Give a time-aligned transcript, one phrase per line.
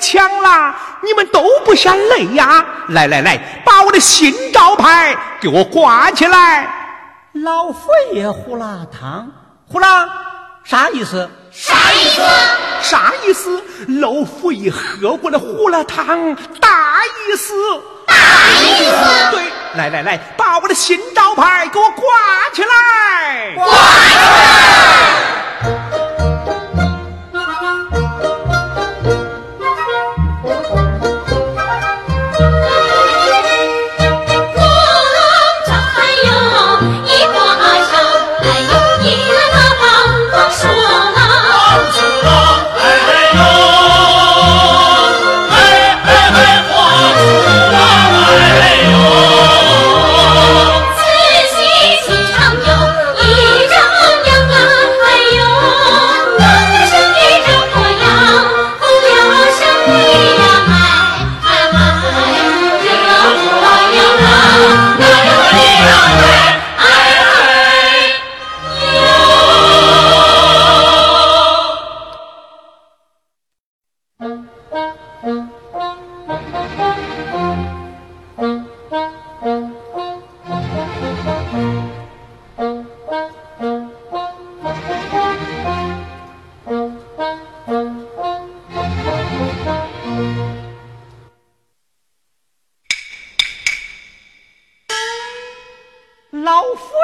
[0.00, 0.74] 抢啦！
[1.02, 2.64] 你们都不嫌累呀？
[2.88, 6.68] 来来来，把我的新招牌给我挂起来！
[7.32, 9.30] 老佛爷胡辣汤，
[9.68, 10.08] 胡辣
[10.64, 11.30] 啥意思？
[11.52, 12.22] 啥意思？
[12.82, 13.62] 啥意思？
[14.00, 17.54] 老佛爷喝过的胡辣汤，大意思！
[18.06, 18.14] 大
[18.62, 19.30] 意思！
[19.30, 19.42] 对，
[19.74, 22.02] 来来来，把我的新招牌给我挂
[22.52, 23.54] 起来！
[23.54, 24.14] 挂起
[25.92, 26.09] 来！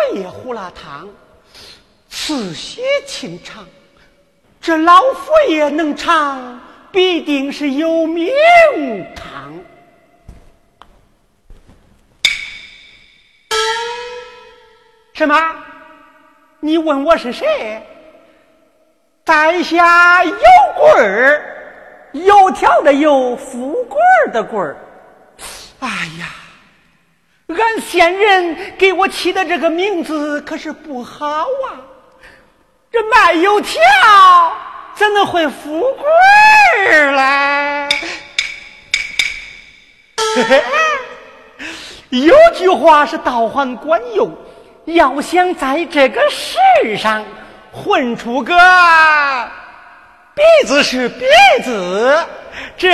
[0.08, 1.08] 爷胡辣汤，
[2.08, 3.66] 此些清唱
[4.60, 6.60] 这老佛爷能唱，
[6.90, 8.32] 必定是有名
[9.14, 9.52] 堂。
[15.12, 15.56] 什么？
[16.60, 17.82] 你问我是谁？
[19.24, 20.32] 在下有
[20.76, 24.76] 棍儿，油条的油，富贵儿的贵儿。
[25.80, 25.88] 哎
[26.18, 26.28] 呀，
[27.48, 31.80] 俺先人给我起的这个名字可是不好啊。
[32.90, 33.80] 这卖油条
[34.94, 36.06] 怎能会富贵
[36.88, 37.88] 儿嘞？
[42.10, 44.34] 有句话是倒还管用，
[44.86, 47.24] 要想在这个世上
[47.72, 48.54] 混出个
[50.34, 51.26] 鼻子是鼻
[51.62, 52.18] 子，
[52.76, 52.90] 这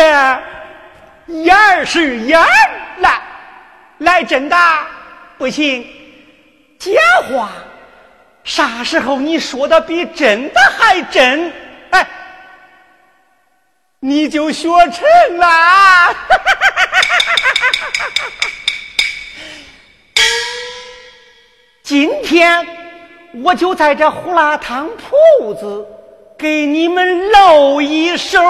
[1.26, 2.48] 眼儿是眼儿
[2.98, 3.20] 来，
[4.02, 4.56] 来真的
[5.38, 5.86] 不行，
[6.78, 6.90] 假
[7.28, 7.50] 话。
[8.44, 11.52] 啥时候你说的比真的还真？
[11.90, 12.04] 哎，
[14.00, 15.46] 你就学成了。
[21.84, 22.66] 今天
[23.44, 25.86] 我就在这胡辣汤铺子
[26.36, 28.40] 给你们露一手。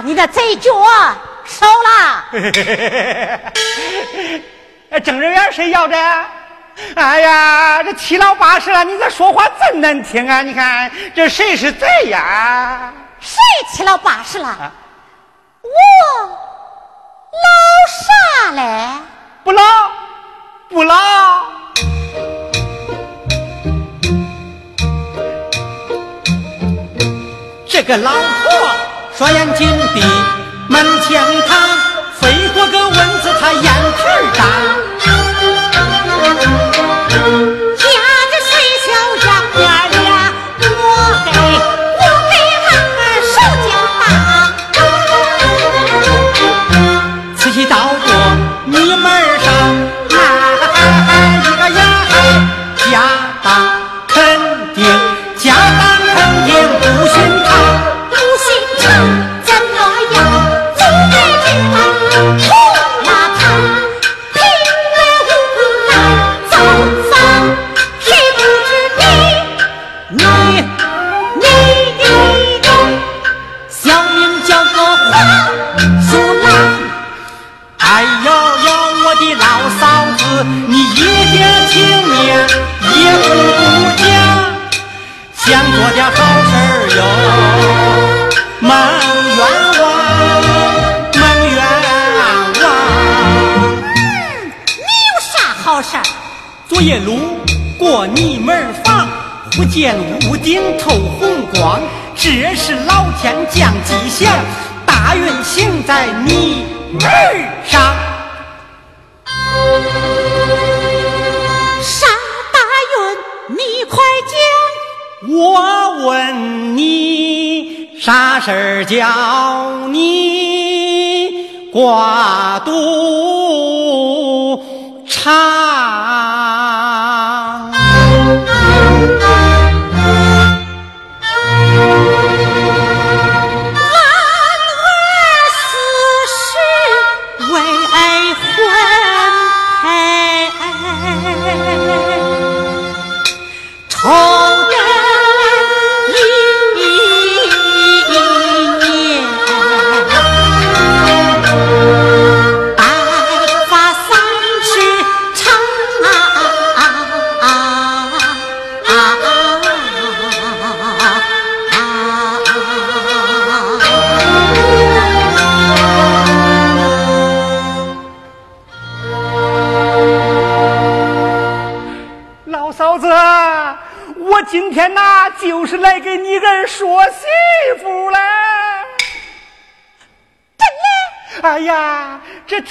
[0.00, 0.72] 把你的贼脚
[1.44, 2.24] 收了！
[5.04, 5.94] 郑人员谁要的？
[6.94, 10.40] 哎呀，这七老八十了，你这说话真难听啊！
[10.40, 12.90] 你看这谁是贼呀？
[13.20, 13.36] 谁
[13.70, 14.72] 七老八十了？
[15.60, 15.68] 我
[17.36, 17.42] 老
[17.86, 18.88] 啥嘞？
[19.44, 19.62] 不老，
[20.70, 20.96] 不老。
[27.68, 28.59] 这个老婆。
[29.20, 30.00] 双眼紧闭，
[30.66, 31.22] 门前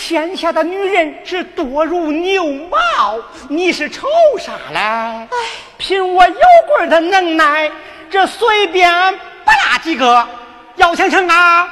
[0.10, 4.08] 天下的女人是多如牛毛，你是愁
[4.40, 5.28] 啥嘞？
[5.78, 7.70] 凭我有棍的能耐，
[8.10, 8.92] 这随便
[9.46, 10.28] 不拉几个，
[10.78, 11.70] 要想成啊，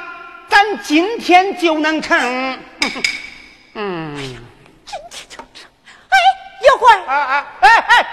[0.48, 2.16] 咱今天就能成。
[3.74, 4.14] 嗯，
[4.86, 5.68] 今天就成。
[6.08, 6.16] 哎，
[6.70, 6.94] 有贵。
[7.08, 8.06] 啊啊，哎哎。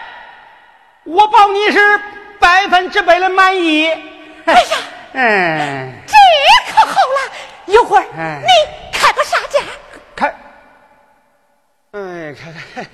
[1.03, 2.01] 我保你是
[2.39, 3.87] 百分之百的满意。
[4.45, 4.77] 哎呀，
[5.13, 6.15] 嗯， 这
[6.73, 7.31] 可好了，
[7.67, 8.03] 一会儿
[8.41, 8.47] 你
[8.91, 9.59] 开个啥价？
[11.95, 12.85] 开，哎，看看，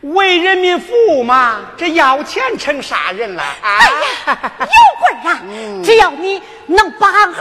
[0.14, 3.44] 为人民服务嘛，这要钱成啥人了？
[3.62, 3.78] 哎
[4.26, 5.38] 呀，有贵啊！
[5.84, 7.36] 只要你能把俺的问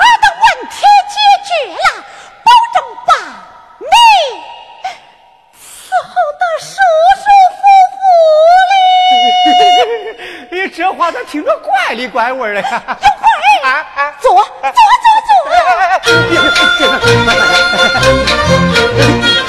[0.69, 0.75] 题
[1.07, 1.15] 解
[1.47, 2.03] 决了，
[2.43, 3.11] 保证把
[3.79, 3.87] 你
[5.55, 5.63] 伺
[6.03, 6.75] 候的舒
[7.15, 7.23] 舒
[7.55, 7.59] 服
[7.95, 7.97] 服
[8.69, 8.73] 的。
[10.51, 12.83] 你这话咋听着怪里怪味的呀？
[12.85, 13.25] 有鬼！
[13.63, 14.11] 啊啊！
[14.19, 15.39] 坐坐坐坐！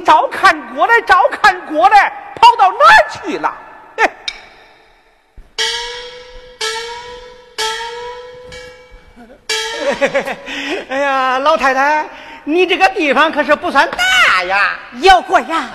[0.00, 3.54] 你照看过来，照看过来，跑到哪儿去了？
[3.98, 4.10] 哎，
[10.88, 12.08] 哎呀，老太太，
[12.44, 14.78] 你这个地方可是不算大呀。
[15.02, 15.68] 有鬼呀！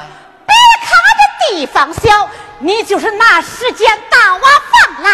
[0.48, 5.12] 别看俺这地方小，你就是拿十间大瓦房来，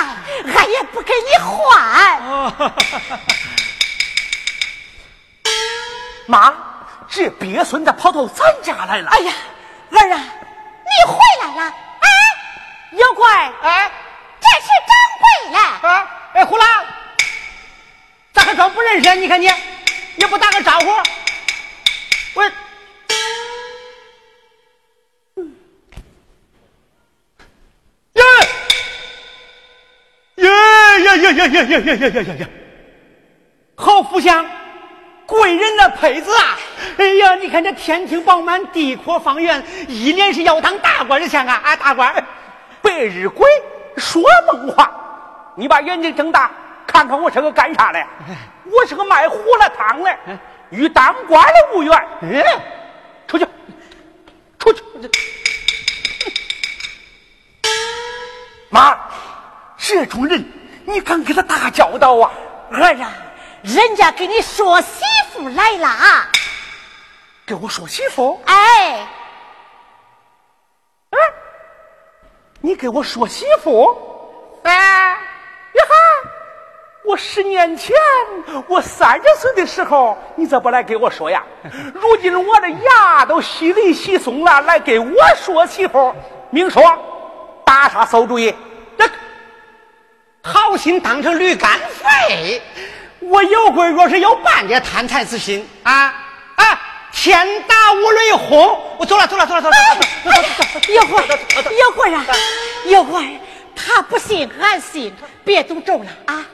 [0.55, 2.21] 俺也不给你换。
[6.27, 6.53] 妈，
[7.11, 9.09] 这鳖孙子跑到咱家来了。
[9.11, 9.33] 哎呀，
[9.91, 10.23] 儿啊，
[10.83, 11.73] 你回来了！
[11.99, 12.07] 哎，
[12.93, 13.51] 妖怪！
[13.61, 13.91] 哎
[14.39, 15.57] 这是掌柜嘞。
[15.87, 16.09] 啊！
[16.33, 16.85] 哎，胡狼，
[18.33, 19.15] 咋还装不认识？
[19.15, 19.45] 你看你，
[20.15, 20.87] 也不打个招呼。
[22.33, 22.43] 我，
[28.13, 28.23] 耶，
[30.35, 30.49] 耶
[30.99, 32.47] 耶耶耶耶耶耶耶耶耶耶！
[33.75, 34.45] 好福相，
[35.31, 36.59] 贵人的胚子啊！
[36.97, 41.61] 哎呀，你看这天庭饱满，地阔方圆，一年是要当大官的相啊！
[41.63, 42.13] 啊，大官，
[42.81, 43.47] 白日鬼
[43.95, 44.91] 说梦话。
[45.55, 46.51] 你把眼睛睁大，
[46.85, 48.05] 看看我是个干啥的？
[48.69, 50.13] 我是个卖胡辣汤的，
[50.69, 52.07] 与当官的无缘。
[52.23, 52.43] 嗯，
[53.25, 53.47] 出去，
[54.59, 54.83] 出去！
[58.69, 58.99] 妈，
[59.77, 60.43] 这种人
[60.83, 62.29] 你敢跟他打交道啊？
[62.71, 63.13] 儿啊，
[63.61, 66.27] 人家给你说媳妇来了啊！
[67.45, 68.39] 给我说媳妇？
[68.45, 69.07] 哎，
[71.09, 71.17] 嗯，
[72.61, 73.97] 你给我说媳妇？
[74.63, 76.29] 哎，呀哈！
[77.03, 77.95] 我十年前
[78.67, 81.43] 我三十岁的时候，你咋不来给我说呀？
[81.95, 86.13] 如今我的牙都稀里稀松了，来给我说媳妇，
[86.51, 86.83] 明说，
[87.65, 88.53] 打啥馊主意？
[88.97, 89.09] 这
[90.43, 92.61] 好心当成驴肝肺。
[93.21, 96.13] 我有鬼若是有半点贪财之心啊
[96.55, 96.81] 啊！
[97.13, 98.95] 天打五雷轰！
[98.97, 100.95] 我走了，走了，走了，走了，走了，走了，走了。
[100.95, 101.27] 有鬼，
[101.77, 102.25] 有鬼啊！
[102.85, 103.39] 有鬼，
[103.75, 106.45] 他不信，俺信，别走咒了啊！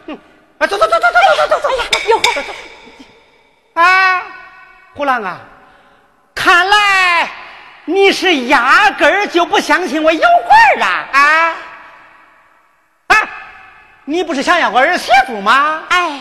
[0.58, 1.70] 啊，走走走走走走走走！
[1.70, 2.44] 哎呀，有鬼！
[3.74, 4.24] 啊，
[4.94, 5.40] 胡兰啊，
[6.36, 7.30] 看来
[7.86, 11.56] 你是压根儿就不相信我有鬼啊啊
[13.08, 13.30] 啊！
[14.06, 15.84] 你不是想要个儿媳妇吗？
[15.90, 16.20] 哎，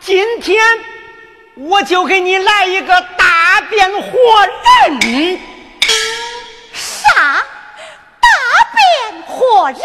[0.00, 0.58] 今天
[1.54, 4.08] 我就给你来一个大变活
[4.88, 5.38] 人。
[6.72, 7.42] 啥？
[8.20, 8.28] 大
[8.72, 9.80] 变活人？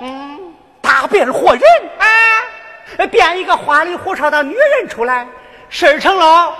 [0.00, 1.62] 嗯，大变活人
[1.98, 2.06] 啊！
[3.08, 5.26] 变一个花里胡哨的女人出来，
[5.68, 6.54] 事儿成了，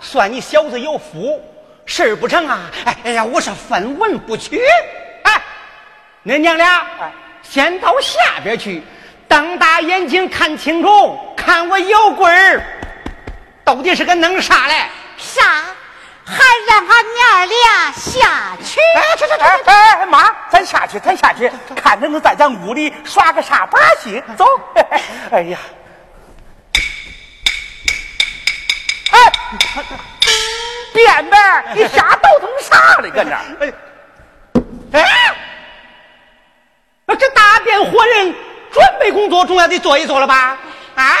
[0.00, 1.40] 算你小子有福；
[1.86, 4.60] 事儿不成啊，哎哎呀，我是分文不取。
[5.22, 5.40] 哎，
[6.24, 8.82] 恁娘俩，哎，先到下边去，
[9.30, 12.60] 瞪大眼睛看清楚，看我有棍儿
[13.64, 14.74] 到底是个弄啥嘞？
[15.16, 15.42] 啥？
[16.26, 16.36] 还
[16.68, 18.80] 让俺娘俩下去？
[18.96, 19.40] 哎，去去去！
[19.40, 24.20] 哎哎，妈，咱下去，咱下去，看能不能在咱屋里耍个啥把戏？
[24.36, 24.44] 走！
[25.30, 25.58] 哎呀！
[29.12, 29.32] 哎，
[30.92, 31.64] 变呗！
[31.74, 33.10] 你瞎 倒腾啥嘞？
[33.10, 33.30] 搁这？
[34.98, 35.04] 哎，
[37.18, 38.34] 这大变活人！
[38.72, 40.56] 准备工作总要得做一做了吧？
[40.94, 41.16] 啊？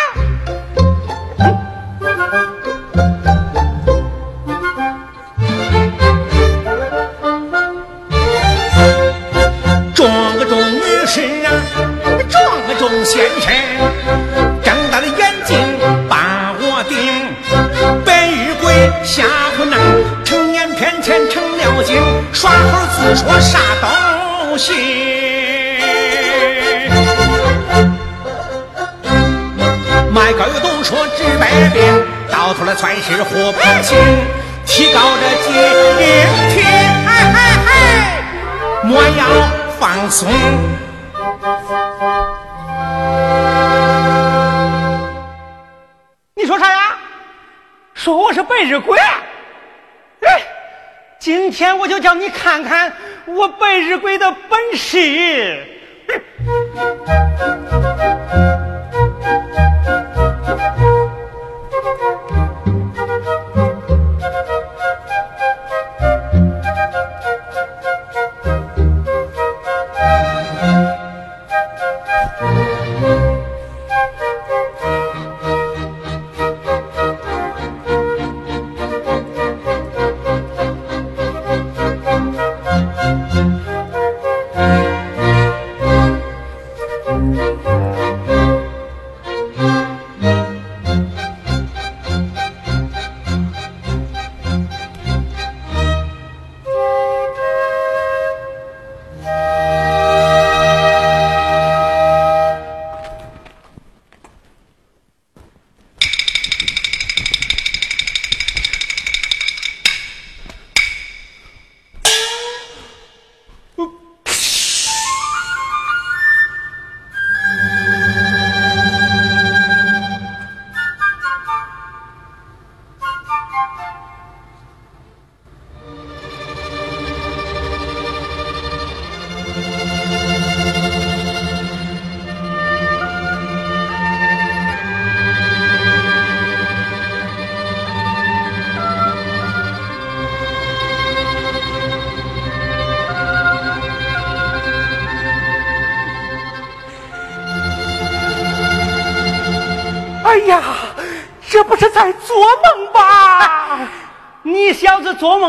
[9.94, 11.50] 撞个钟女士啊，
[12.28, 13.52] 撞个钟先生，
[14.62, 15.58] 睁大了眼睛
[16.08, 16.96] 把我盯。
[18.04, 19.24] 白日鬼吓
[19.58, 22.00] 唬人，成年骗钱成了精，
[22.32, 25.29] 耍猴子说啥都行。
[30.32, 31.82] 高油都说治百病，
[32.30, 33.98] 到头来全是活百姓，
[34.66, 35.52] 提高着警
[36.50, 36.62] 惕，
[37.06, 38.22] 哎哎哎，
[38.84, 39.60] 莫要。
[39.80, 40.30] 放松。
[46.34, 46.98] 你说啥呀？
[47.94, 48.98] 说我是白日鬼？
[48.98, 50.42] 哎，
[51.18, 52.92] 今天我就叫你看看
[53.24, 55.64] 我白日鬼的本事。
[56.08, 56.20] 哎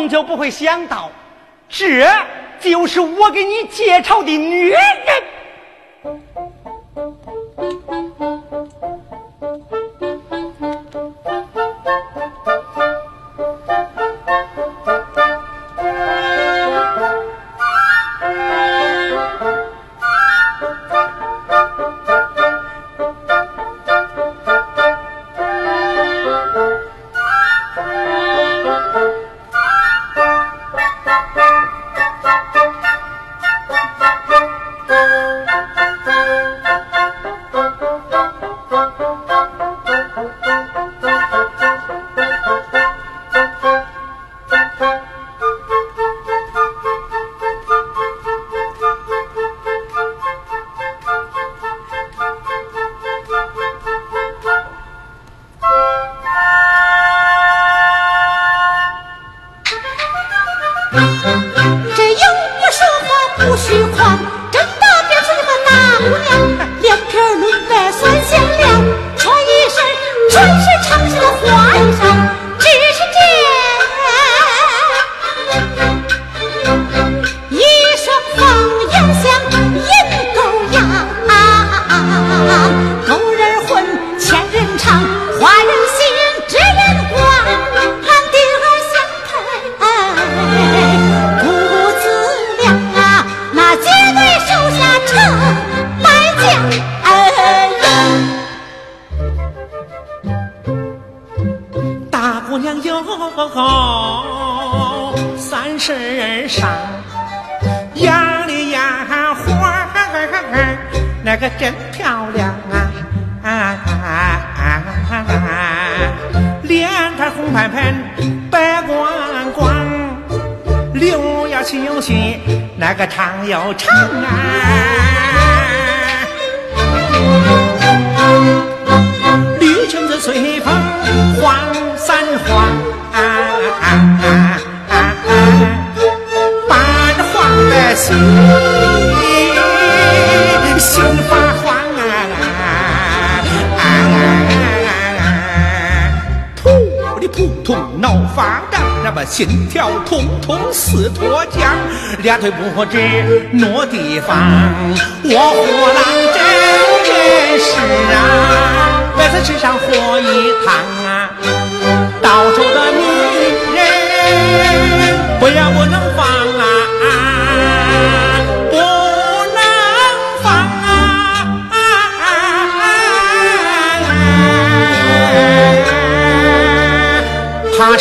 [0.01, 1.11] 你就不会想到，
[1.69, 2.05] 这
[2.59, 4.79] 就是我给你介绍的女人。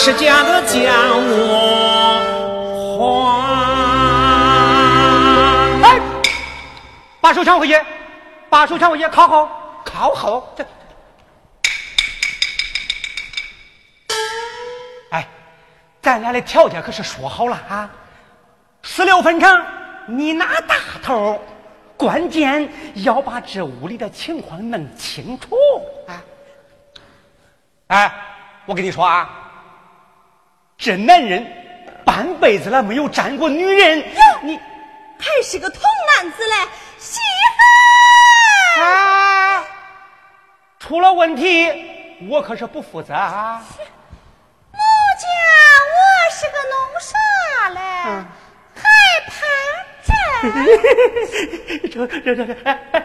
[0.02, 0.90] 是家的将
[2.96, 3.42] 我
[5.82, 5.90] 还。
[5.90, 6.00] 哎，
[7.20, 7.78] 把手抢回去，
[8.48, 10.54] 把手抢回去，靠好，靠好。
[10.56, 10.66] 这，
[15.10, 15.28] 哎，
[16.00, 17.90] 咱俩的条件可是说好了啊，
[18.80, 19.62] 十六分成，
[20.06, 21.38] 你拿大头，
[21.98, 25.54] 关键要把这屋里的情况弄清楚
[26.08, 26.24] 啊。
[27.88, 28.10] 哎，
[28.64, 29.28] 我跟你说啊，
[30.81, 31.47] 这男人
[32.07, 34.03] 半辈子了没有沾过女人，
[34.43, 34.59] 你。
[35.19, 35.83] 还是个童
[36.16, 36.55] 男子嘞，
[36.99, 37.21] 媳
[38.79, 39.62] 妇啊！
[40.79, 43.62] 出了问题，我可是不负责啊！
[44.73, 44.79] 奴
[45.19, 45.27] 家
[45.93, 45.99] 我
[46.33, 47.19] 是个弄啥
[47.69, 47.81] 嘞？
[48.75, 48.83] 害
[49.29, 49.45] 怕
[51.92, 53.00] 这这这哎哎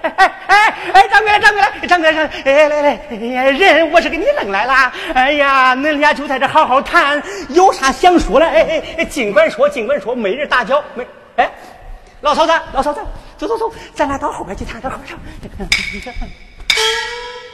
[0.47, 1.07] 哎哎！
[1.07, 4.93] 掌柜的，掌柜的，掌柜的，哎来来，哎呀人我是给你弄来了。
[5.13, 11.49] 哎呀，恁俩就在这好好谈，有啥想说的，哎哎，尽管说，尽管说，没人打搅，没哎。
[12.21, 13.01] 老嫂子，老嫂子，
[13.37, 16.11] 走走走，咱俩到后边去谈到后边去。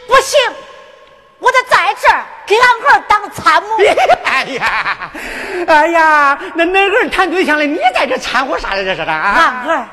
[0.07, 0.39] 不行，
[1.41, 3.69] 我得在这儿给俺儿当参谋。
[4.23, 5.11] 哎呀，
[5.67, 8.83] 哎呀，那恁儿谈对象了，你在这掺和啥来？
[8.85, 9.63] 这是啊？
[9.65, 9.85] 俺儿。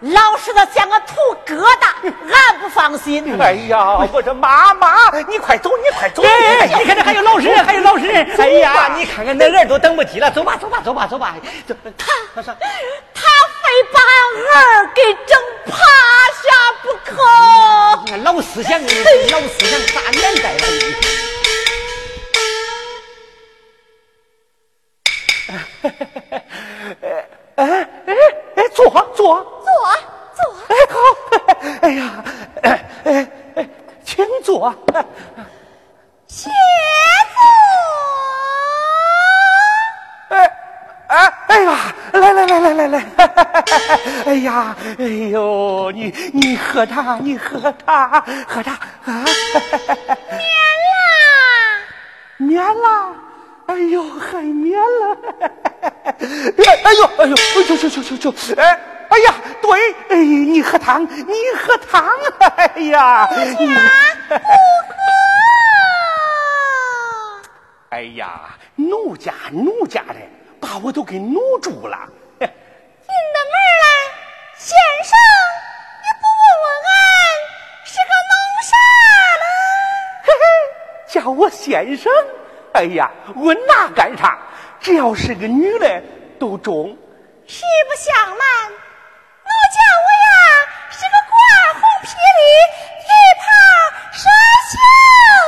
[0.00, 1.14] 老实的像个土
[1.46, 3.34] 疙瘩，俺不放心。
[3.40, 6.22] 哎呀，我说妈妈，你快走，你快走！
[6.22, 8.26] 哎，你看这还有老实人，还有老实人。
[8.38, 11.34] 哎呀，你看看那儿都等不及了，走吧，走吧，走吧，走吧。
[11.96, 12.54] 他他说
[13.14, 13.22] 他
[13.62, 15.72] 非把俺儿给整趴
[16.42, 16.50] 下
[16.82, 17.16] 不可。
[18.22, 18.86] 老思想，老
[19.48, 20.60] 思想，啥年代了？
[27.56, 27.64] 哎
[28.06, 28.12] 哎
[28.76, 28.84] 哎，坐
[29.14, 30.44] 坐坐。
[30.68, 31.00] 哎，好！
[31.80, 32.24] 哎呀，
[32.62, 33.68] 哎哎哎，
[34.04, 34.74] 请坐，
[36.26, 36.52] 谢坐。
[40.36, 40.36] 哎
[41.08, 43.06] 哎哎呀，来来来来来来，
[44.26, 48.72] 哎呀，哎呦，你你喝茶，你喝茶，喝茶
[49.06, 49.24] 啊！
[50.28, 50.52] 免
[50.84, 50.98] 了，
[52.36, 53.16] 免了，
[53.66, 55.16] 哎呦，还免了！
[56.84, 58.80] 哎呦哎呦，呦呦呦呦呦，哎。
[59.08, 59.70] 哎呀，对，
[60.08, 62.04] 哎，你喝汤，你喝汤，
[62.56, 64.40] 哎呀，你不喝。
[67.90, 70.16] 哎呀，奴家奴家的，
[70.60, 71.96] 把我都给奴住了。
[72.40, 73.86] 进的门来，
[74.58, 75.16] 先生，
[76.02, 76.90] 你不问问俺
[77.84, 78.34] 是个弄
[78.66, 78.74] 啥
[79.40, 79.44] 了？
[80.24, 80.44] 嘿嘿，
[81.08, 82.12] 叫我先生。
[82.72, 84.36] 哎呀，问那干啥？
[84.80, 86.02] 只要是个女的
[86.38, 86.96] 都中。
[87.46, 88.38] 实不相瞒。
[89.72, 90.28] 叫我呀
[90.90, 91.34] 是个挂
[91.74, 92.40] 红皮绿、
[93.02, 93.08] 腿
[93.40, 93.44] 胖
[94.12, 94.22] 耍
[94.70, 94.74] 绣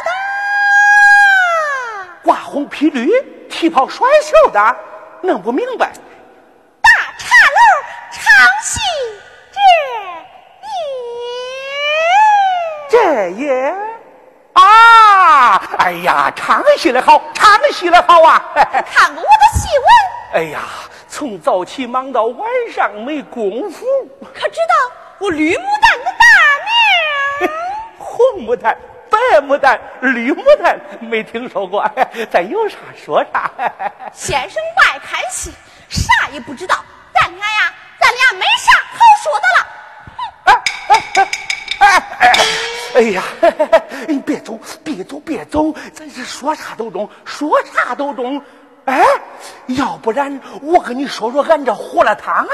[0.04, 0.08] 的。
[2.22, 3.10] 挂红皮绿、
[3.48, 4.76] 旗袍甩袖的，
[5.22, 5.92] 弄不明白。
[6.82, 7.58] 大茶楼
[8.10, 8.20] 唱
[8.62, 8.80] 戏
[9.52, 9.58] 这
[12.90, 13.87] 夜，这夜啊！
[15.78, 18.42] 哎呀，唱戏的好，唱戏的好啊！
[18.92, 20.42] 看过我的戏文？
[20.42, 20.60] 哎呀。
[21.10, 23.84] 从早起忙到晚上没功夫，
[24.34, 27.50] 可知道我绿牡丹的大名？
[27.98, 28.76] 红牡丹、
[29.10, 31.90] 白牡丹、绿牡丹没听说过，
[32.30, 33.50] 咱有啥说啥。
[34.12, 35.50] 先生不爱看戏，
[35.88, 36.76] 啥也不知道。
[37.14, 39.66] 咱俩呀，咱俩没啥好说的了。
[40.44, 40.52] 哎
[40.88, 41.02] 哎
[41.78, 41.88] 哎
[42.20, 42.28] 哎！
[42.28, 42.32] 哎
[43.12, 43.22] 呀，
[44.08, 48.42] 你别走，别走，别走，咱是说啥都中，说啥都中。
[48.86, 49.02] 哎，
[49.66, 52.46] 要不然我跟你说说俺这胡辣汤。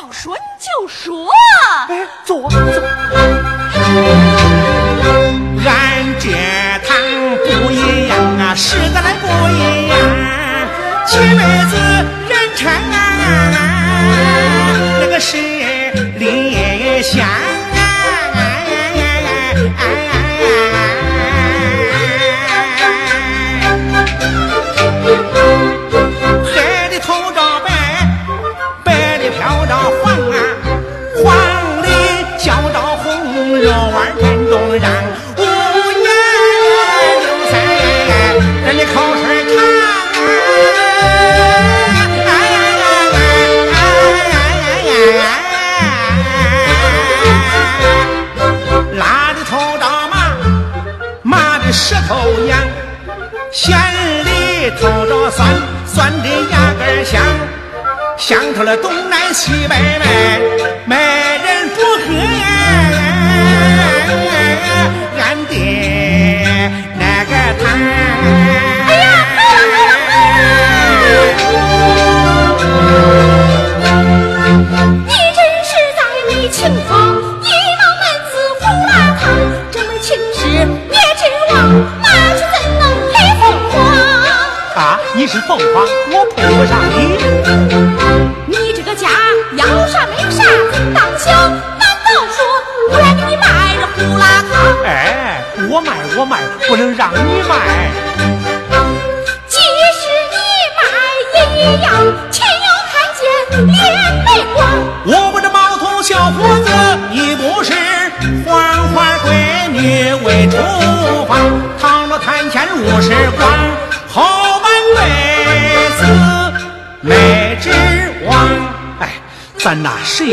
[0.00, 1.26] 要说你就说。
[1.88, 2.60] 哎，坐坐。
[5.64, 6.30] 俺这
[6.86, 6.96] 汤
[7.36, 9.98] 不一样啊，实在来不一样。
[11.06, 11.76] 七妹子
[12.28, 12.94] 人称啊
[15.00, 15.36] 那个是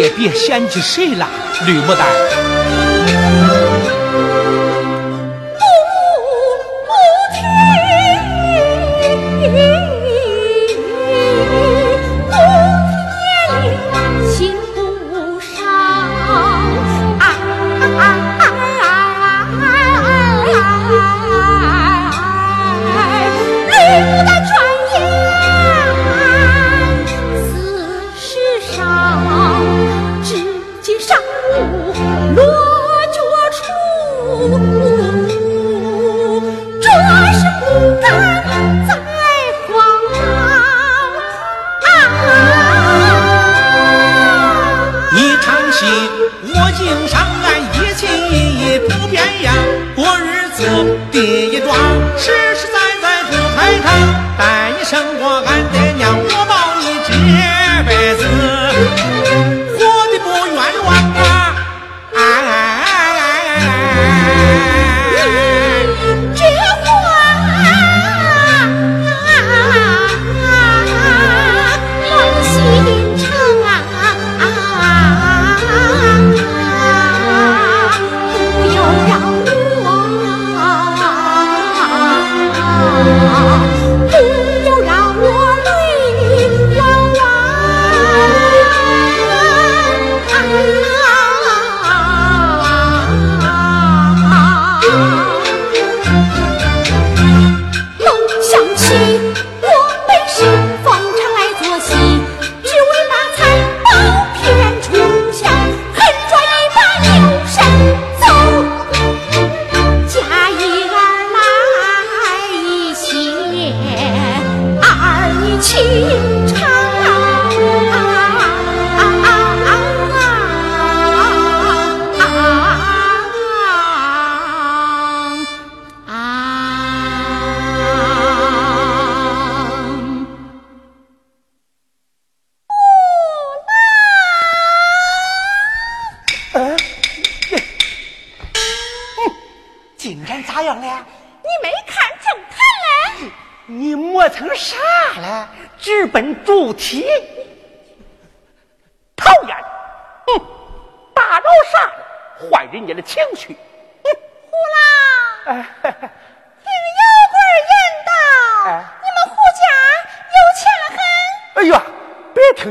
[0.06, 1.28] 也别嫌弃谁了，
[1.66, 2.95] 吕牡丹。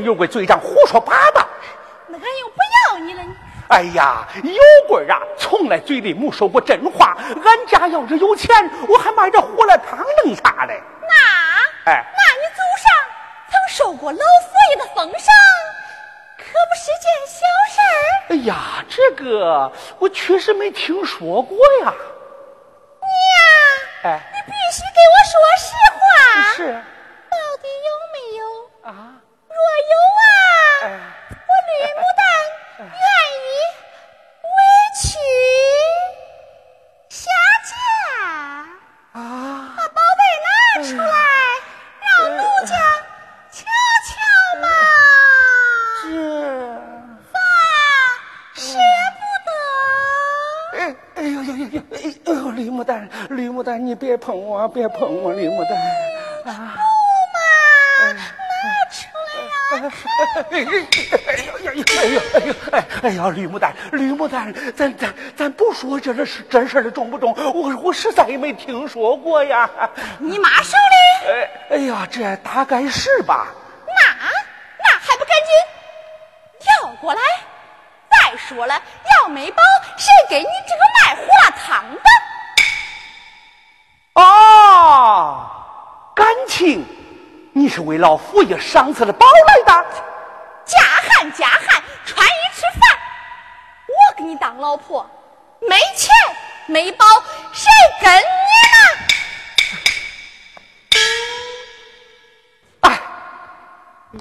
[0.01, 1.47] 有贵嘴上胡说八道，
[2.07, 2.55] 那俺又不
[2.91, 3.23] 要你了。
[3.67, 7.17] 哎呀，有贵啊，从来嘴里没说过真话。
[7.43, 10.79] 俺家要是有钱，我还买这胡辣汤弄啥嘞？
[11.01, 12.91] 那哎，那你祖上
[13.49, 15.33] 曾受过老佛爷的封赏，
[16.37, 17.37] 可不是件小
[17.73, 17.93] 事儿。
[18.29, 21.93] 哎呀，这个我确实没听说过呀。
[23.01, 25.99] 娘，哎，你必须给我说实话。
[26.53, 26.83] 是。
[54.15, 55.77] 别碰我，别碰我，李牡丹！
[56.41, 56.73] 不嘛，
[58.63, 59.91] 拿出来呀！
[60.51, 60.69] 哎呀
[61.33, 62.39] 哎呀哎呀哎
[62.79, 62.85] 呀！
[63.03, 67.35] 哎呀，吕牡丹，吕牡丹，咱咱咱不说这事，真事的中不中？
[67.53, 69.69] 我我实在也没听说过呀。
[70.17, 71.27] 你妈手里？
[71.27, 73.47] 哎，哎呀，这大概是吧。
[73.85, 74.01] 那
[74.79, 75.51] 那还不赶紧
[76.85, 77.19] 要过来？
[78.09, 78.81] 再说了，
[79.19, 79.61] 要没包，
[79.97, 80.45] 谁给你？
[86.65, 86.83] 情
[87.53, 89.71] 你是为老佛爷赏赐的宝来的？
[90.65, 92.89] 嫁汉嫁汉，穿衣吃饭，
[93.87, 95.07] 我给你当老婆，
[95.61, 96.11] 没钱
[96.65, 97.05] 没包，
[97.53, 97.69] 谁
[98.01, 98.23] 跟你
[98.73, 98.77] 呢
[102.81, 102.99] 哎，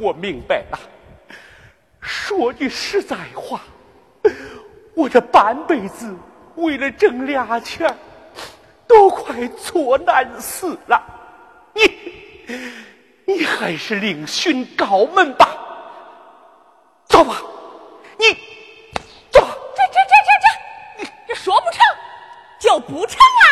[0.03, 0.79] 我明白了。
[2.03, 3.63] 说句实在话，
[4.95, 6.15] 我这半辈子
[6.57, 7.97] 为了挣俩钱儿
[8.87, 11.03] 都快作难死了。
[11.73, 11.83] 你，
[13.27, 15.49] 你还是另寻高门吧。
[17.07, 17.41] 走吧，
[18.19, 18.33] 你
[19.31, 19.41] 走。
[19.77, 21.79] 这这这这这，这说不成
[22.59, 23.47] 就不成啊！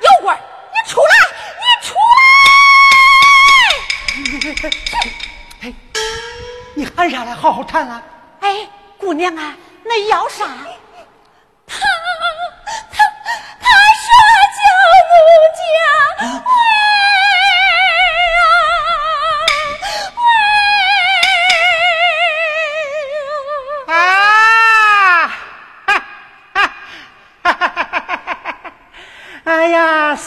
[0.00, 1.14] 有官，你出来，
[1.62, 1.94] 你出
[5.62, 5.72] 来！
[6.74, 7.34] 你喊啥来？
[7.34, 8.02] 好好谈啊！
[8.40, 8.68] 哎，
[8.98, 10.46] 姑娘啊，那要啥？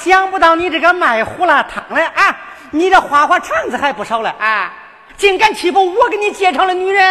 [0.01, 2.35] 想不到你这个卖胡辣汤的啊，
[2.71, 4.73] 你这花花肠子还不少了啊！
[5.17, 7.03] 竟敢欺负我给你介绍的女人！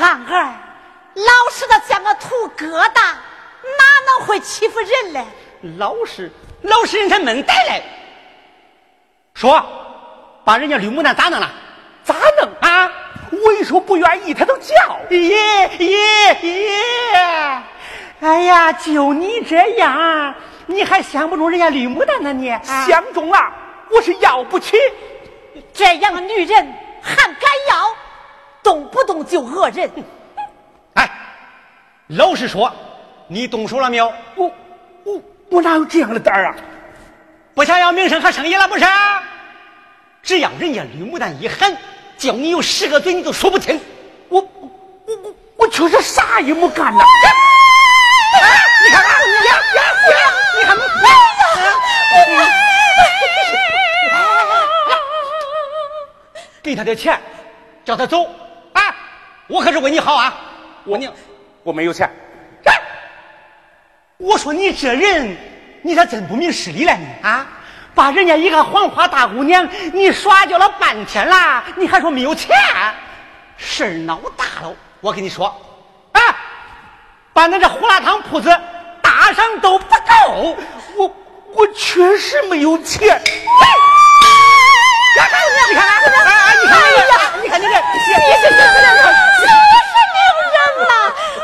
[0.00, 0.54] 俺儿
[1.14, 5.24] 老实的像个土疙瘩，哪能会欺负人嘞？
[5.76, 6.30] 老实，
[6.62, 7.82] 老实人才闷呆嘞！
[9.34, 9.60] 说，
[10.44, 11.50] 把人家吕牡丹咋弄了？
[12.04, 12.90] 咋弄啊？
[13.32, 14.74] 我一说不愿意，他都叫。
[15.10, 17.62] 耶耶耶！
[18.20, 20.32] 哎呀，就你这样，
[20.66, 22.32] 你还相不中人家吕牡丹呢？
[22.32, 22.48] 你、
[22.86, 23.52] 相中了，
[23.90, 24.76] 我是要不起。
[25.72, 27.36] 这样的女人还敢
[27.70, 27.94] 要，
[28.62, 29.90] 动不动就讹人。
[30.94, 31.10] 哎，
[32.08, 32.72] 老实说，
[33.28, 34.12] 你动手了没有？
[34.34, 34.50] 我
[35.04, 36.54] 我我哪有这样的胆儿啊？
[37.54, 38.84] 不想要名声和生意了不是？
[40.22, 41.76] 只要人家吕牡丹一喊，
[42.16, 43.78] 叫你有十个嘴你都说不清。
[44.28, 44.70] 我我
[45.06, 47.04] 我我确实啥也没干呐！
[48.84, 49.21] 你看看，
[56.62, 57.20] 给他点钱，
[57.84, 58.24] 叫他走
[58.72, 58.94] 啊！
[59.48, 60.32] 我可是为你好啊！
[60.84, 61.10] 我你，
[61.62, 62.08] 我没有钱。
[64.18, 65.36] 我说你这人，
[65.82, 67.44] 你咋真不明事理了你啊！
[67.94, 72.56] 把人家一个黄花大姑娘，你耍教了半天了，你还说没有钱？
[73.56, 75.46] 事儿闹大了，我跟你说，
[76.12, 76.20] 啊！
[77.32, 78.48] 把那这胡辣汤铺子
[79.22, 80.56] 打上都不够，
[80.96, 81.16] 我
[81.54, 83.22] 我确实没有钱。
[85.16, 88.82] 看看你看看，哎，你看哎呀，你看你这，你是真的是
[90.10, 90.58] 没有人
[90.88, 90.92] 了！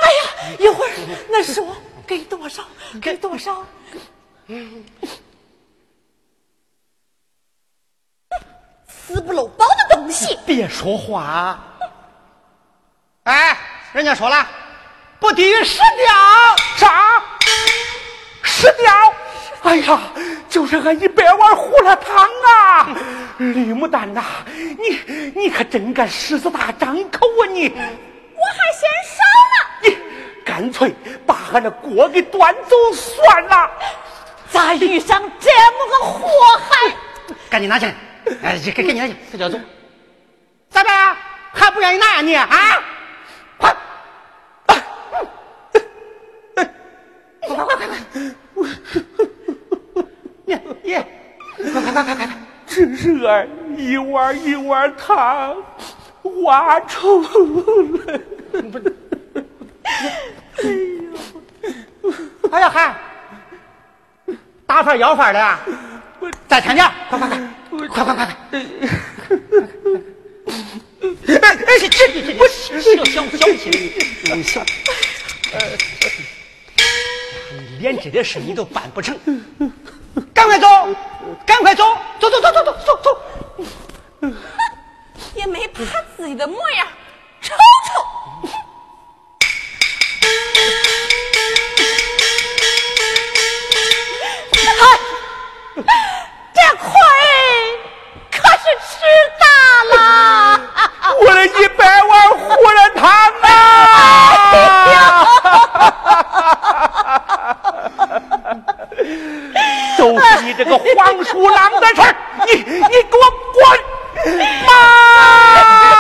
[0.03, 0.19] 哎呀，
[0.59, 0.91] 一会儿
[1.29, 1.65] 那说
[2.05, 2.65] 给多少？
[3.01, 3.65] 给多少？
[8.89, 10.37] 死不露包的东西！
[10.45, 11.61] 别说话，
[13.23, 13.57] 哎，
[13.93, 14.45] 人家说了，
[15.21, 16.13] 不低于十吊。
[16.77, 17.23] 啥？
[18.59, 18.93] 十吊？
[19.63, 20.01] 哎呀，
[20.49, 22.89] 就是俺一百碗胡辣汤啊！
[23.39, 27.69] 李牡丹呐、你你可真敢狮子大张口啊你！
[27.69, 29.57] 我还嫌少呢。
[29.83, 29.99] 你
[30.45, 30.93] 干脆
[31.25, 33.71] 把俺的锅给端走算了。
[34.51, 36.29] 咋遇上这么个祸
[36.69, 36.97] 害？
[37.49, 37.95] 赶紧拿钱，
[38.43, 39.57] 哎，给给你拿钱，他就要走。
[40.69, 41.17] 咋办？
[41.53, 42.49] 还不愿意拿呀你啊？
[43.57, 43.77] 快！
[47.55, 47.97] 快快快快
[48.55, 48.69] 快！
[50.45, 50.95] 你你，
[51.73, 52.29] 快快快快快！
[52.67, 55.57] 这是俺一碗一碗汤
[56.45, 58.21] 挖出来。
[62.51, 62.95] 哎呀嗨！
[64.67, 65.61] 大饭要饭的啊，
[66.47, 67.39] 再添点，快快快，
[67.89, 68.37] 快快快快！
[68.53, 68.57] 哎
[71.41, 73.71] 哎，这这这我小小小气，
[74.35, 74.63] 你小，
[77.51, 79.19] 你连这点事你都办不成，
[80.35, 80.69] 赶快走，
[81.47, 83.19] 赶快走，走走走走走走走。
[85.35, 85.81] 也没把
[86.17, 86.87] 自己的模样
[87.41, 87.55] 瞅
[87.87, 87.91] 瞅。
[95.87, 95.89] 哎，
[96.53, 96.87] 这亏
[98.31, 98.91] 可是吃
[99.39, 99.45] 大
[99.95, 99.97] 了！
[101.21, 103.09] 我的一百万胡辣汤
[103.43, 103.47] 啊！
[109.99, 112.15] 都是你这个黄鼠狼的事儿，
[112.47, 113.23] 你你给我
[113.55, 113.63] 滚！
[114.67, 115.98] 妈。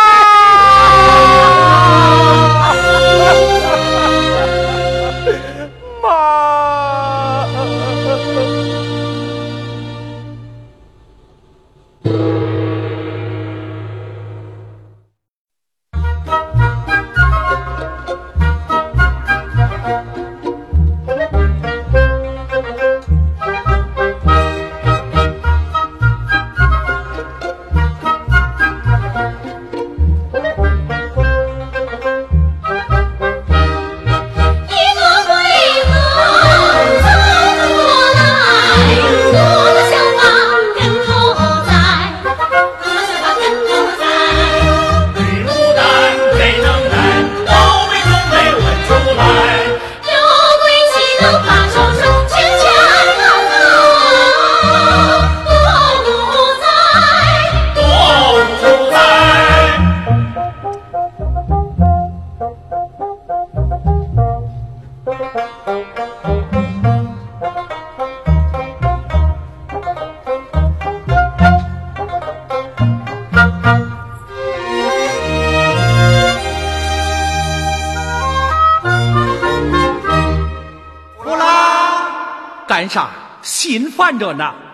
[84.08, 84.67] 看着呢。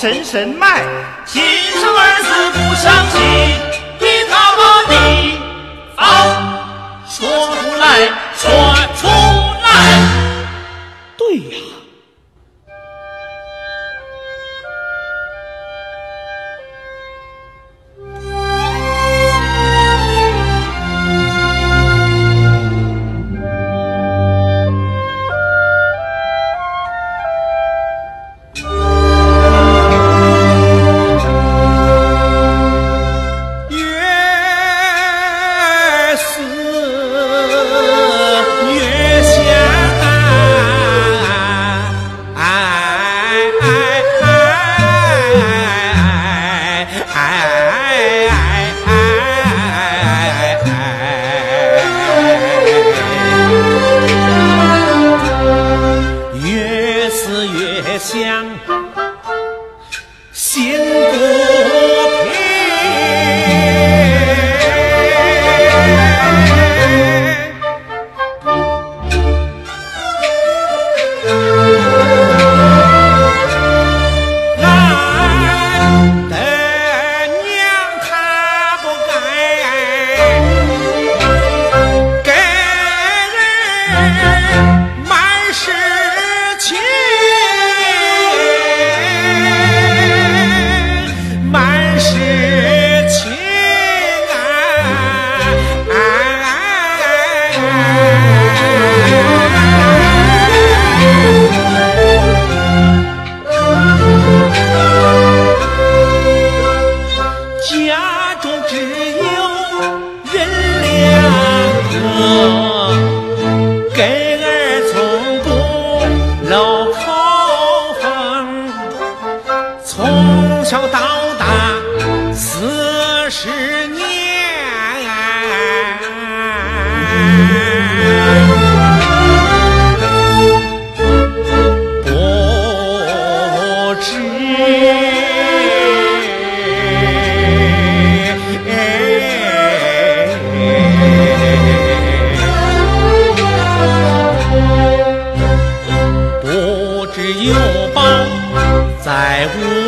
[0.00, 0.84] 神神卖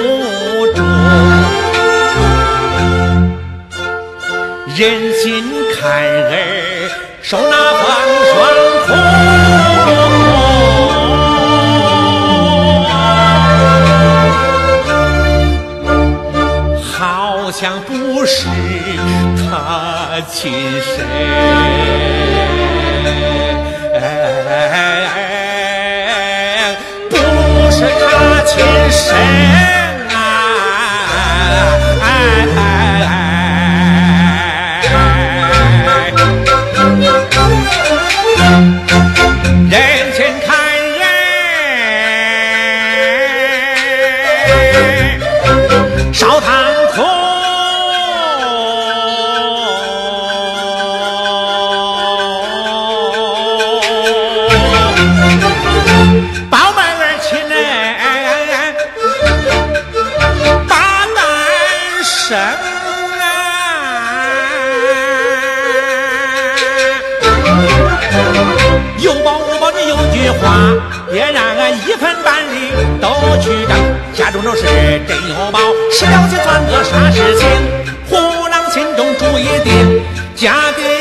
[0.07, 0.83] 无住
[4.77, 5.45] 忍心
[5.75, 6.33] 看儿
[7.23, 7.85] 受那风
[8.31, 8.35] 霜
[8.87, 8.89] 苦
[16.83, 18.47] 好像不是
[19.37, 20.53] 他亲
[20.83, 21.07] 生。
[27.11, 27.17] 不
[27.71, 28.57] 是他亲
[28.91, 29.56] 生。
[39.69, 40.57] 人前看
[40.99, 41.03] 人
[46.13, 46.66] 烧炭
[73.29, 73.77] 我去争
[74.15, 74.63] 家中都是
[75.07, 75.59] 真有宝
[75.91, 77.49] 十了钱算个啥事情
[78.09, 79.75] 胡狼心中注意点
[80.37, 80.96] 嫁给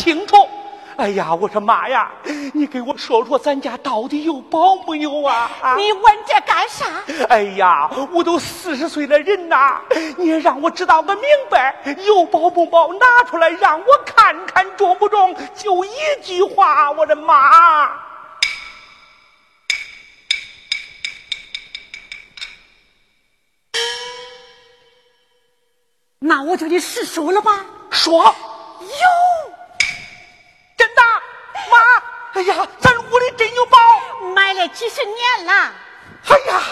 [0.00, 0.48] 清楚。
[0.96, 2.10] 哎呀，我说妈呀，
[2.52, 5.50] 你给我说说咱家到底有保没有啊？
[5.76, 6.86] 你问这干啥？
[7.28, 9.80] 哎呀，我都四十岁的人呐，
[10.18, 11.74] 你也让我知道个明白，
[12.06, 15.34] 有保不保，拿出来让我看看中不中。
[15.54, 15.90] 就一
[16.22, 17.90] 句话，我的妈！
[26.18, 27.64] 那我就得实说了吧？
[27.90, 28.22] 说
[28.80, 29.39] 有。
[32.32, 33.78] 哎呀咱屋里真有宝。
[34.34, 35.52] 买了几十年了。
[36.28, 36.62] 哎呀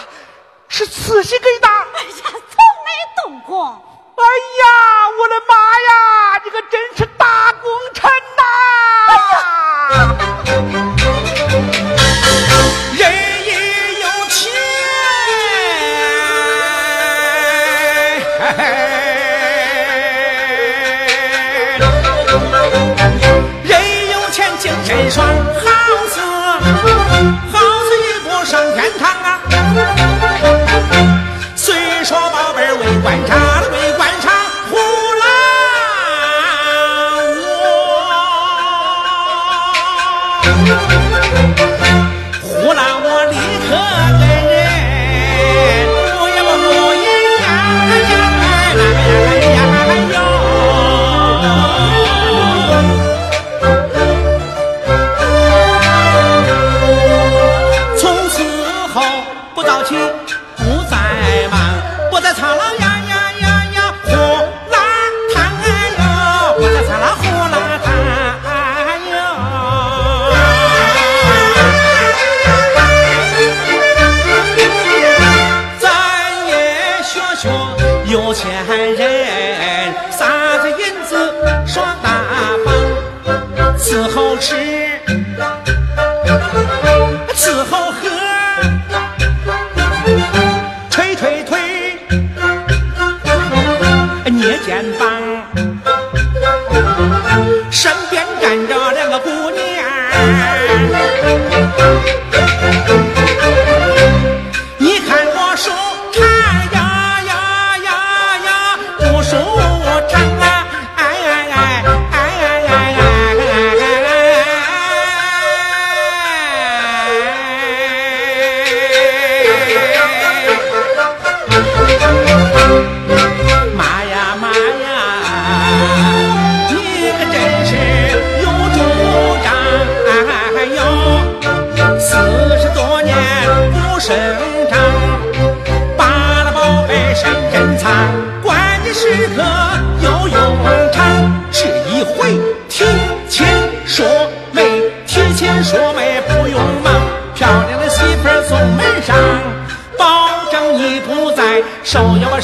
[0.67, 2.89] 是慈禧给的哎呀从没
[3.23, 3.65] 动过。
[4.15, 8.43] 哎呀我的妈呀你可真是大功臣呐。
[9.07, 11.18] 哎呀。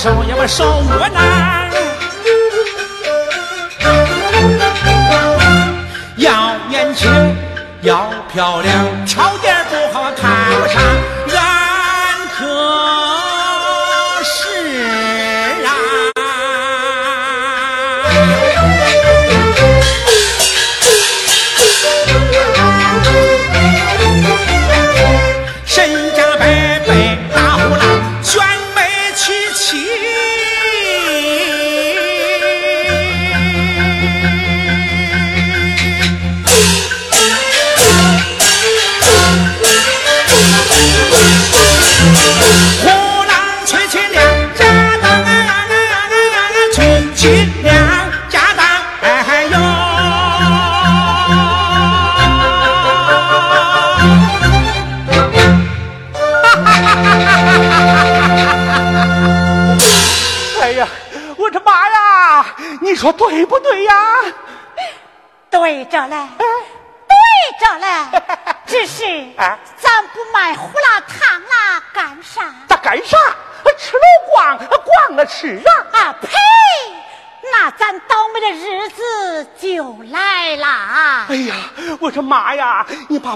[0.06, 1.15] 少爷我上午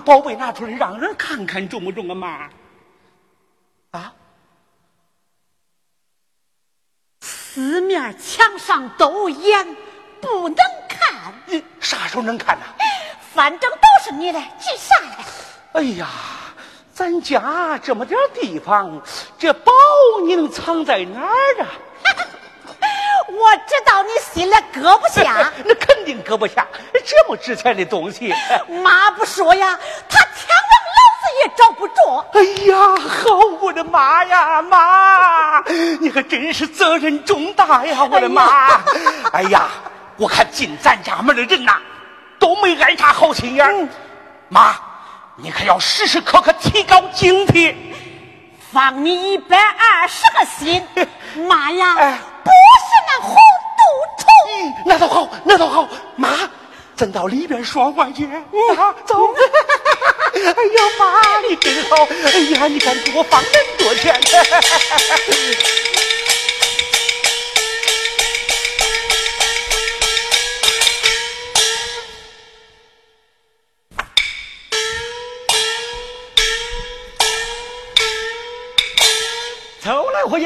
[0.10, 2.50] 宝贝拿出来让人看看中不中啊，妈？
[3.92, 4.12] 啊？
[7.22, 9.78] 四面墙上都严，
[10.20, 10.58] 不能
[10.88, 11.32] 看。
[11.46, 12.66] 你啥时候能看呐、
[13.36, 15.24] 反正都是你的，急啥嘞？
[15.74, 16.08] 哎呀，
[16.92, 19.00] 咱家这么点地方，
[19.38, 19.72] 这宝
[20.26, 21.70] 你能藏在哪儿啊？
[23.32, 26.66] 我知道你心里搁不下， 那肯定搁不下
[27.06, 28.34] 这么值钱的东西。
[28.84, 32.26] 妈不说呀，他天王老子也找不着。
[32.34, 35.62] 哎呀，好，我的妈呀，妈，
[36.00, 38.82] 你可真是责任重大呀，我的妈！
[39.32, 39.70] 哎呀，
[40.18, 41.80] 我看进咱家门的人呐，
[42.40, 43.88] 都没安啥好心眼儿。
[44.50, 44.76] 妈，
[45.36, 47.76] 你可要时时刻刻提高警惕。
[48.72, 50.86] 放你一百二十个心，
[51.48, 53.36] 妈呀，哎不是那红
[53.78, 53.82] 毒
[54.18, 54.24] 虫。
[54.86, 56.50] 那倒好，那倒好，妈，
[56.96, 58.26] 咱到里边说话去。
[58.26, 59.34] 啊，走。
[60.34, 62.08] 哎呀，妈，你真好！
[62.24, 64.20] 哎呀，你敢给我放那么多钱？
[79.82, 80.46] 走来，伙计。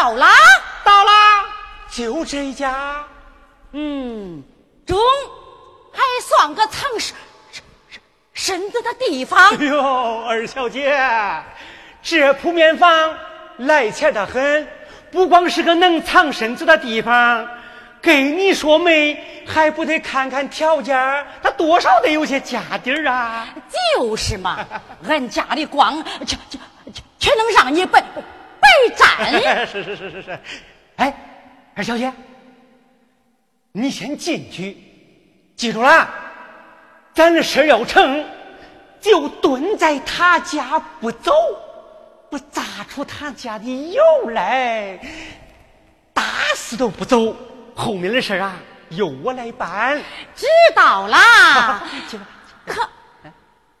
[0.00, 0.26] 到到了。
[0.82, 1.10] 到了，
[1.90, 3.04] 就这家。
[3.72, 4.42] 嗯，
[4.86, 4.98] 中，
[5.92, 7.14] 还算个藏身
[7.52, 9.54] 身身子的地方。
[9.54, 10.98] 哎呦，二小姐，
[12.02, 13.14] 这铺面房
[13.58, 14.66] 来钱的很，
[15.12, 17.46] 不光是个能藏身子的地方，
[18.00, 23.46] 给你说媒还不得看看条件儿，他多少得有些家底儿啊。
[23.94, 24.64] 就是嘛，
[25.06, 26.58] 俺家里光却却
[26.90, 28.02] 却却能让你白
[28.70, 29.66] 白占。
[29.66, 30.38] 是是是是是，
[30.96, 31.14] 哎，
[31.74, 32.12] 二小姐，
[33.72, 34.76] 你先进去，
[35.56, 36.08] 记住了，
[37.14, 38.24] 咱的事儿要成，
[39.00, 41.32] 就蹲在他家不走，
[42.30, 44.98] 不砸出他家的油来，
[46.12, 46.22] 打
[46.54, 47.34] 死都不走。
[47.74, 48.56] 后面的事儿啊，
[48.90, 49.98] 由我来办。
[50.34, 51.82] 知道啦。
[52.08, 52.28] 去吧
[52.66, 52.82] 可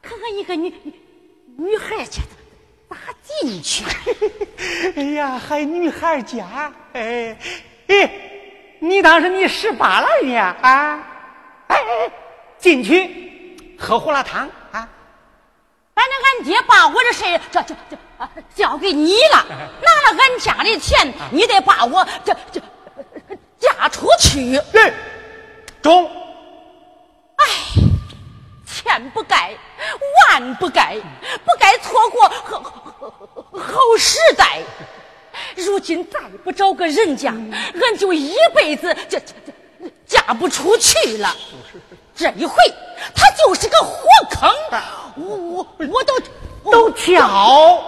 [0.02, 0.94] 可可一个女女
[1.56, 2.22] 女孩家
[2.90, 3.84] 咋进去？
[4.96, 7.36] 哎呀，还女孩家，哎，
[7.86, 8.10] 哎，
[8.80, 11.06] 你当时你十八了呢啊？
[11.68, 12.12] 哎哎，
[12.58, 14.88] 进去喝胡辣汤啊？
[15.94, 22.60] 反正俺爹把我的事这这这啊交给你了， 拿了俺家的钱，你得把我这这
[23.58, 24.60] 嫁出去。
[24.72, 24.92] 对，
[25.80, 26.10] 中。
[28.82, 29.54] 千不该，
[30.30, 30.96] 万不该，
[31.44, 34.60] 不该错过好好好时代。
[35.56, 39.52] 如今再不找个人家，俺就一辈子这这这
[40.06, 41.34] 嫁不出去了。
[42.14, 42.54] 这一回，
[43.14, 44.50] 他就是个火坑，
[45.16, 46.20] 我我我都
[46.70, 47.26] 都跳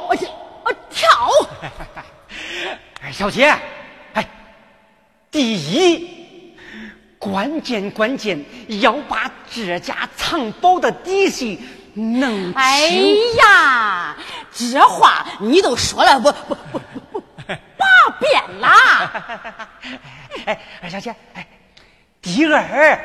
[0.09, 0.27] 我这
[0.65, 1.09] 我跳。
[3.01, 3.55] 哎小姐，
[4.15, 4.27] 哎，
[5.31, 6.57] 第一，
[7.19, 8.43] 关键关键
[8.81, 11.61] 要把这家藏宝的底细
[11.93, 12.55] 弄清。
[12.57, 12.89] 哎
[13.37, 14.17] 呀，
[14.51, 16.81] 这话你都说了，不不不
[17.13, 17.23] 不
[20.47, 21.47] 哎，二小姐，哎，
[22.23, 22.99] 第二，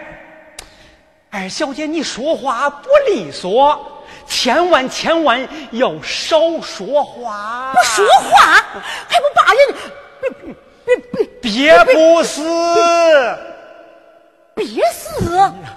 [1.29, 7.73] 二小姐，你说话不利索，千万千万要少说话。
[7.73, 8.53] 不说话
[9.09, 9.59] 还不把人
[10.21, 10.29] 别
[11.11, 12.41] 别别别不死！
[14.55, 15.29] 憋死！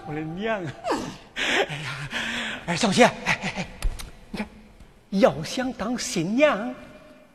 [0.06, 0.70] 我的娘啊！
[1.68, 2.08] 哎呀，
[2.66, 3.66] 二小姐，哎哎哎，
[4.30, 4.46] 你看，
[5.10, 6.74] 要想当新娘，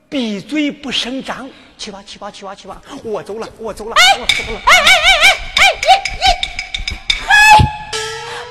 [0.10, 1.50] 闭嘴不声张。
[1.78, 2.82] 去吧，去吧，去吧，去吧！
[3.04, 4.60] 我走了，我走了，我走了。
[4.66, 5.28] 哎哎哎哎
[5.58, 6.24] 哎，你你，
[7.20, 7.28] 嗨，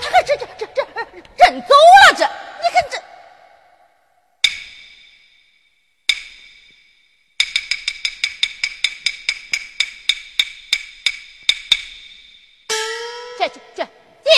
[0.03, 0.83] 他可这这这这
[1.47, 2.95] 人走了，这你看这。
[13.39, 14.31] 这这这进！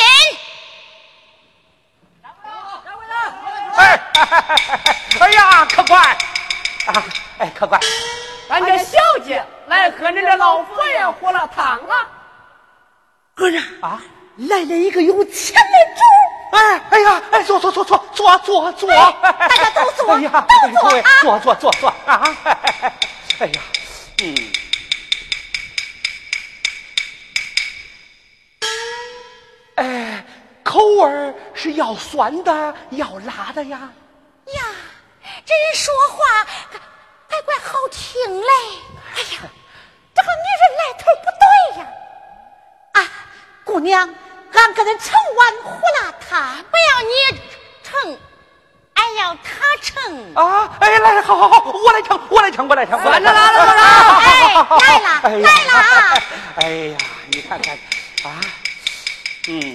[4.49, 4.81] 哎哎
[5.21, 7.05] 哎哎呀，客官啊！
[7.39, 7.81] 哎，客官，
[8.49, 11.95] 俺家小姐来喝恁这老佛爷喝了汤了！
[13.37, 14.03] 儿啊啊，
[14.37, 18.89] 来了一个有钱的主，哎哎呀，哎，坐坐坐坐坐坐坐，
[19.21, 22.23] 大家都坐哎呀，都坐啊坐坐坐坐啊！
[23.41, 23.61] 哎呀，
[24.23, 24.35] 嗯。
[29.75, 30.25] 哎，
[30.63, 33.65] 口味是要酸的，要辣的。
[33.65, 33.81] 呀，
[35.47, 36.79] 这人说话还
[37.29, 38.49] 还怪好听嘞！
[39.15, 39.41] 哎呀，
[40.13, 41.45] 这个女人来头不对
[41.81, 41.87] 呀！
[42.93, 42.99] 啊，
[43.65, 44.13] 姑娘，
[44.53, 47.11] 俺跟恁盛碗胡辣汤，不要你
[47.85, 48.19] 盛，
[48.95, 50.35] 俺要他盛。
[50.35, 53.25] 啊，哎，来，好好好，我来盛，我来盛，我来盛，我来盛。
[53.25, 53.81] 来了来了来了
[54.19, 56.23] 哎，来了来了！
[56.57, 57.79] 哎呀，你看看
[58.25, 58.41] 啊，
[59.47, 59.75] 嗯，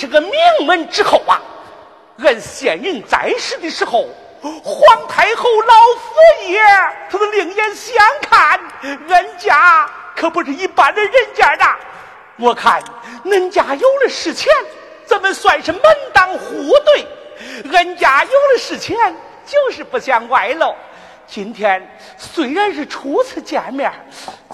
[0.00, 0.32] 是个名
[0.64, 1.38] 门之后啊。
[2.24, 4.08] 俺先人在世的时候，
[4.40, 6.58] 皇太后老佛爷
[7.10, 8.58] 他都另眼相看，
[9.08, 11.76] 俺家可不是一般的人家呐。
[12.38, 12.82] 我看
[13.24, 14.50] 恁家有了是钱，
[15.04, 15.82] 咱们算是门
[16.14, 17.04] 当户对；
[17.70, 18.96] 俺家有了是钱，
[19.44, 20.74] 就是不想外露。
[21.26, 21.86] 今天
[22.16, 23.90] 虽然是初次见面，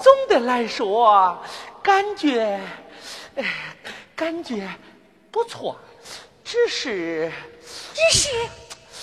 [0.01, 1.41] 总的来说，
[1.81, 2.59] 感觉，
[4.15, 4.67] 感觉
[5.37, 5.77] 不错，
[6.43, 7.31] 只是，
[7.93, 8.27] 只是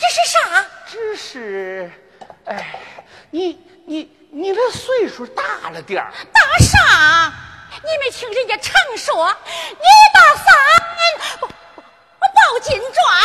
[0.00, 0.66] 这是啥？
[0.84, 1.88] 只是，
[2.46, 2.80] 哎，
[3.30, 3.56] 你
[3.86, 6.12] 你你的岁数大了点儿。
[6.32, 7.32] 大啥？
[7.84, 9.32] 你没听人家常说，
[9.70, 10.52] 你大三
[12.18, 13.22] 抱金砖，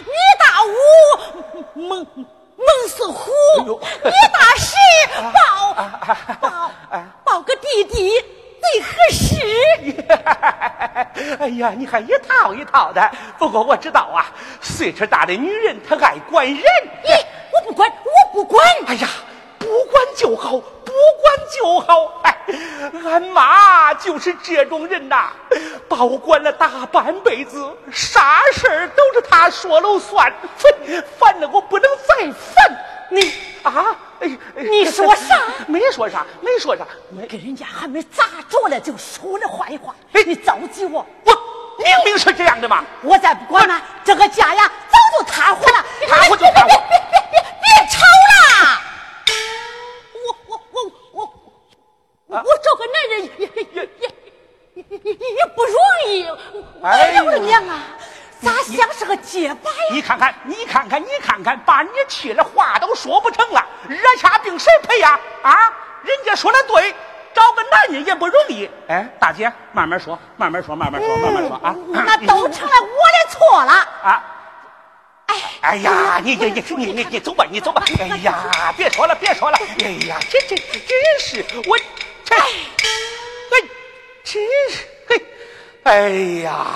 [0.00, 3.30] 你大五猛猛似虎，
[4.02, 4.74] 你大十
[5.32, 5.74] 抱
[6.40, 6.72] 抱
[7.24, 8.20] 抱个弟弟
[8.60, 9.36] 最合适。
[11.38, 13.10] 哎呀，你还一套一套的。
[13.38, 14.26] 不过我知道啊，
[14.60, 16.56] 岁数大的女人她爱管人。
[16.56, 18.66] 咦，我不管，我不管。
[18.86, 19.08] 哎呀，
[19.58, 20.92] 不管就好，不
[21.22, 22.20] 管就好。
[22.22, 22.36] 哎，
[23.04, 25.30] 俺妈就是这种人呐，
[25.88, 30.72] 把我管了大半辈子，啥事儿都是她说了算，烦
[31.18, 32.78] 烦的我不能再烦。
[33.10, 33.32] 你
[33.62, 35.40] 啊，哎，哎你说啥？
[35.68, 37.26] 没说啥，没说啥，没。
[37.26, 41.04] 跟人家还没咋着了，就说了坏话，哎你着急我。
[41.24, 41.32] 我
[41.78, 42.84] 明明是这样的嘛。
[43.02, 45.84] 我再不管了，这个家呀早就塌糊了。
[46.08, 47.98] 塌糊就塌糊别别别别别吵
[48.30, 48.80] 了！
[50.26, 50.76] 我我我
[51.12, 51.22] 我
[52.28, 53.88] 我找个男人也也也
[54.74, 55.74] 也也也不容
[56.08, 56.26] 易。
[56.82, 57.82] 哎呦我的娘啊，
[58.42, 59.76] 咋像是个结巴呀？
[59.90, 65.18] 你看看，你看看，你看看，把你气的话都说不成了，惹下病谁赔呀？
[65.42, 65.52] 啊，
[66.02, 66.94] 人家说的对，
[67.34, 68.68] 找个男人也不容易。
[68.88, 71.74] 哎，大姐，慢慢说，慢慢说，慢慢说，慢慢说啊。
[71.92, 73.72] 那都成了我的错了。
[74.02, 74.34] 啊。
[75.60, 77.82] 哎呀，你你你你你你走吧，你走吧。
[77.98, 79.58] 哎呀，别说了，别说了。
[79.84, 81.76] 哎呀，这这真是我
[82.24, 82.42] 这，哎，
[84.24, 85.22] 真是嘿，
[85.82, 86.08] 哎
[86.42, 86.66] 呀，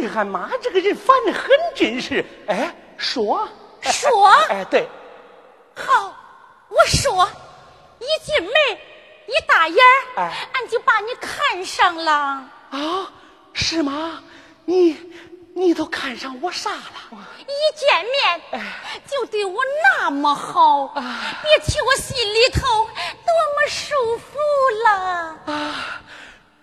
[0.00, 2.24] 哎，俺妈这个人烦的很，真是。
[2.46, 3.48] 哎，说
[3.82, 4.88] 说哎，对，
[5.74, 6.14] 好，
[6.68, 7.28] 我说，
[7.98, 8.52] 一进门
[9.26, 9.76] 一大眼
[10.16, 12.12] 儿，哎俺就把你看上了。
[12.70, 13.12] 啊，
[13.52, 14.22] 是吗？
[14.64, 14.96] 你
[15.54, 16.80] 你都看上我啥了？
[17.40, 18.40] 一见面
[19.06, 19.60] 就对我
[19.98, 24.38] 那么好，啊别提我心里头多么舒服
[24.84, 24.90] 了。
[25.46, 26.00] 啊，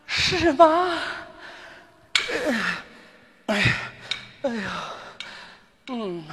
[0.07, 0.97] 是吗？
[3.49, 3.63] 哎呀，
[4.43, 4.93] 哎呀，
[5.87, 6.23] 嗯，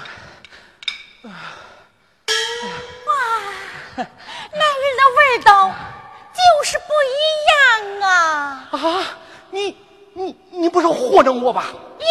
[4.52, 5.72] 男人的味道
[6.34, 7.16] 就是不一
[7.48, 8.68] 样啊！
[8.70, 8.76] 啊，
[9.50, 9.74] 你
[10.12, 11.72] 你你不是糊弄我吧？
[11.98, 12.04] 咦，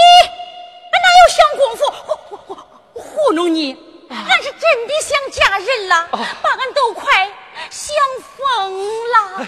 [0.91, 2.57] 俺哪有想功夫糊糊糊
[2.99, 3.77] 糊弄你？
[4.09, 6.07] 俺是真的想嫁人了，
[6.41, 7.31] 把俺都快
[7.69, 7.95] 想
[8.35, 8.73] 疯
[9.11, 9.45] 了。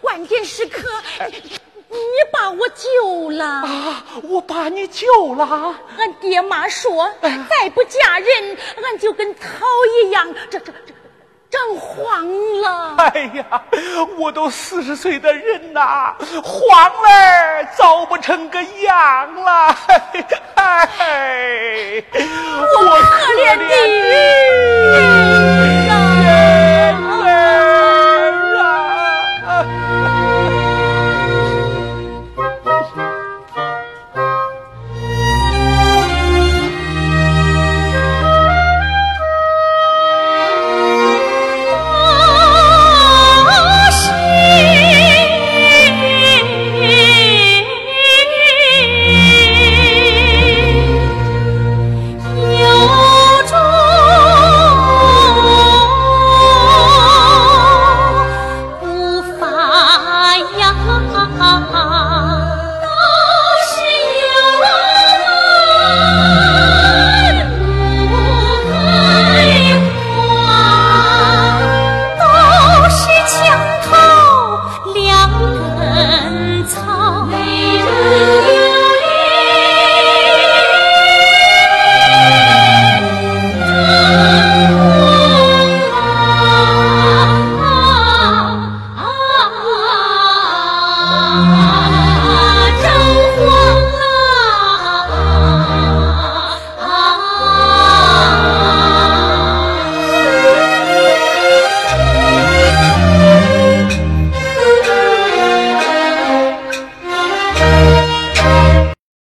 [0.00, 0.86] 关键时刻，
[1.32, 1.58] 你
[2.14, 3.44] 你把我救了。
[3.44, 5.74] 啊，我把你救了。
[5.98, 9.40] 俺爹妈说，再不嫁人，俺就跟草
[10.04, 10.94] 一样，这这这
[11.50, 12.94] 长黄了。
[12.98, 13.62] 哎呀，
[14.16, 19.76] 我都四十岁的人呐，黄了糟不成个样了。
[20.54, 23.64] 哎，我可怜的。